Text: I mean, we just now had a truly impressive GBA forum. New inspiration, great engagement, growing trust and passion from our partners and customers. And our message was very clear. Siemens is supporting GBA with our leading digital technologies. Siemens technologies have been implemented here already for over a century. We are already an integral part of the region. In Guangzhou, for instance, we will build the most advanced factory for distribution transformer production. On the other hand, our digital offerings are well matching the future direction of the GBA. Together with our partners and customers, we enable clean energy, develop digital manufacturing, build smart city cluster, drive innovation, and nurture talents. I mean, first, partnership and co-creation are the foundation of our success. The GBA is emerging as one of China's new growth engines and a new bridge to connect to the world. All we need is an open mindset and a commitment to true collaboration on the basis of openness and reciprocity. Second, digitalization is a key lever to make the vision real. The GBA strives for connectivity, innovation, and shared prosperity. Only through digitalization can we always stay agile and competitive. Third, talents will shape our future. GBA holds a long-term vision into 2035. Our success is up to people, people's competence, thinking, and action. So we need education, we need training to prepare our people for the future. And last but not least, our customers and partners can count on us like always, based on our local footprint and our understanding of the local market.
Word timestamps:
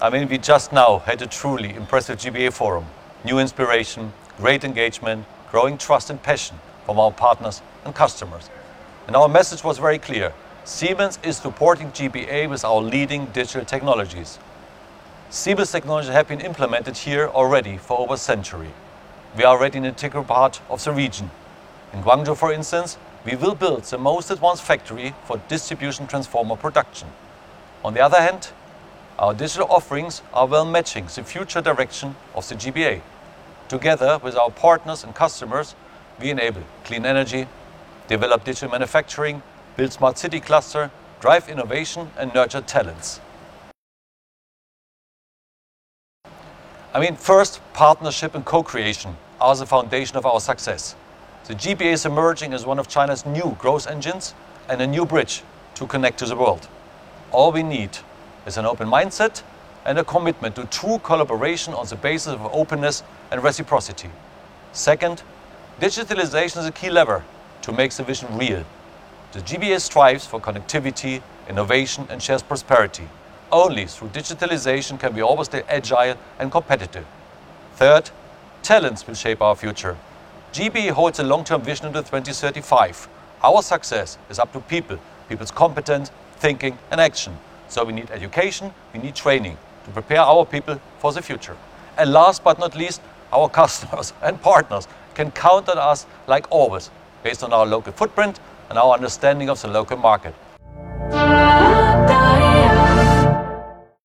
I 0.00 0.10
mean, 0.10 0.28
we 0.28 0.38
just 0.38 0.72
now 0.72 0.98
had 0.98 1.22
a 1.22 1.26
truly 1.26 1.74
impressive 1.74 2.18
GBA 2.18 2.52
forum. 2.52 2.86
New 3.24 3.40
inspiration, 3.40 4.12
great 4.36 4.62
engagement, 4.62 5.26
growing 5.50 5.76
trust 5.76 6.08
and 6.08 6.22
passion 6.22 6.56
from 6.86 7.00
our 7.00 7.10
partners 7.10 7.62
and 7.84 7.92
customers. 7.92 8.48
And 9.08 9.16
our 9.16 9.28
message 9.28 9.64
was 9.64 9.78
very 9.78 9.98
clear. 9.98 10.32
Siemens 10.62 11.18
is 11.24 11.38
supporting 11.38 11.90
GBA 11.90 12.48
with 12.48 12.64
our 12.64 12.80
leading 12.80 13.26
digital 13.26 13.64
technologies. 13.64 14.38
Siemens 15.30 15.72
technologies 15.72 16.12
have 16.12 16.28
been 16.28 16.42
implemented 16.42 16.96
here 16.96 17.26
already 17.26 17.76
for 17.76 17.98
over 17.98 18.14
a 18.14 18.18
century. 18.18 18.70
We 19.36 19.42
are 19.42 19.56
already 19.56 19.78
an 19.78 19.84
integral 19.84 20.22
part 20.22 20.60
of 20.70 20.84
the 20.84 20.92
region. 20.92 21.28
In 21.92 22.04
Guangzhou, 22.04 22.36
for 22.36 22.52
instance, 22.52 22.98
we 23.26 23.34
will 23.34 23.56
build 23.56 23.82
the 23.82 23.98
most 23.98 24.30
advanced 24.30 24.62
factory 24.62 25.12
for 25.24 25.38
distribution 25.48 26.06
transformer 26.06 26.54
production. 26.54 27.08
On 27.84 27.94
the 27.94 28.00
other 28.00 28.20
hand, 28.20 28.52
our 29.18 29.34
digital 29.34 29.66
offerings 29.68 30.22
are 30.32 30.46
well 30.46 30.64
matching 30.64 31.06
the 31.06 31.24
future 31.24 31.60
direction 31.60 32.14
of 32.36 32.48
the 32.48 32.54
GBA. 32.54 33.00
Together 33.68 34.18
with 34.22 34.36
our 34.36 34.50
partners 34.50 35.02
and 35.02 35.12
customers, 35.14 35.74
we 36.20 36.30
enable 36.30 36.62
clean 36.84 37.04
energy, 37.04 37.48
develop 38.06 38.44
digital 38.44 38.70
manufacturing, 38.70 39.42
build 39.76 39.92
smart 39.92 40.18
city 40.18 40.38
cluster, 40.38 40.90
drive 41.20 41.48
innovation, 41.48 42.10
and 42.16 42.32
nurture 42.32 42.60
talents. 42.60 43.20
I 46.94 47.00
mean, 47.00 47.16
first, 47.16 47.60
partnership 47.74 48.34
and 48.36 48.44
co-creation 48.44 49.16
are 49.40 49.54
the 49.56 49.66
foundation 49.66 50.16
of 50.16 50.26
our 50.26 50.40
success. 50.40 50.94
The 51.46 51.54
GBA 51.54 51.92
is 51.92 52.06
emerging 52.06 52.52
as 52.52 52.64
one 52.64 52.78
of 52.78 52.88
China's 52.88 53.26
new 53.26 53.56
growth 53.58 53.88
engines 53.88 54.34
and 54.68 54.80
a 54.80 54.86
new 54.86 55.04
bridge 55.04 55.42
to 55.74 55.86
connect 55.86 56.18
to 56.20 56.26
the 56.26 56.36
world. 56.36 56.68
All 57.30 57.52
we 57.52 57.62
need 57.62 57.98
is 58.48 58.56
an 58.56 58.64
open 58.66 58.88
mindset 58.88 59.42
and 59.84 59.98
a 59.98 60.04
commitment 60.04 60.56
to 60.56 60.64
true 60.64 60.98
collaboration 61.04 61.74
on 61.74 61.86
the 61.86 61.96
basis 61.96 62.32
of 62.32 62.40
openness 62.52 63.02
and 63.30 63.42
reciprocity. 63.42 64.10
Second, 64.72 65.22
digitalization 65.80 66.58
is 66.58 66.66
a 66.66 66.72
key 66.72 66.90
lever 66.90 67.22
to 67.62 67.72
make 67.72 67.92
the 67.92 68.02
vision 68.02 68.28
real. 68.36 68.64
The 69.32 69.40
GBA 69.40 69.80
strives 69.80 70.26
for 70.26 70.40
connectivity, 70.40 71.22
innovation, 71.48 72.06
and 72.10 72.22
shared 72.22 72.42
prosperity. 72.48 73.08
Only 73.52 73.86
through 73.86 74.08
digitalization 74.08 74.98
can 74.98 75.14
we 75.14 75.20
always 75.20 75.48
stay 75.48 75.62
agile 75.68 76.16
and 76.38 76.50
competitive. 76.50 77.06
Third, 77.74 78.10
talents 78.62 79.06
will 79.06 79.14
shape 79.14 79.42
our 79.42 79.54
future. 79.54 79.96
GBA 80.52 80.90
holds 80.90 81.18
a 81.18 81.22
long-term 81.22 81.62
vision 81.62 81.86
into 81.86 82.00
2035. 82.00 83.08
Our 83.42 83.62
success 83.62 84.18
is 84.30 84.38
up 84.38 84.52
to 84.54 84.60
people, 84.60 84.98
people's 85.28 85.50
competence, 85.50 86.10
thinking, 86.38 86.78
and 86.90 87.00
action. 87.00 87.36
So 87.68 87.84
we 87.84 87.92
need 87.92 88.10
education, 88.10 88.72
we 88.92 89.00
need 89.00 89.14
training 89.14 89.56
to 89.84 89.90
prepare 89.90 90.20
our 90.20 90.44
people 90.44 90.80
for 90.98 91.12
the 91.12 91.22
future. 91.22 91.56
And 91.96 92.12
last 92.12 92.42
but 92.42 92.58
not 92.58 92.74
least, 92.74 93.00
our 93.32 93.48
customers 93.60 94.12
and 94.22 94.40
partners 94.40 94.88
can 95.14 95.30
count 95.30 95.68
on 95.68 95.78
us 95.78 96.06
like 96.26 96.46
always, 96.50 96.90
based 97.22 97.42
on 97.42 97.52
our 97.52 97.66
local 97.66 97.92
footprint 97.92 98.40
and 98.70 98.78
our 98.78 98.94
understanding 98.94 99.50
of 99.50 99.60
the 99.60 99.68
local 99.68 99.96
market. 99.96 100.34